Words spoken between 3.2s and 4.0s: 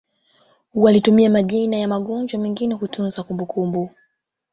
kumbukumbu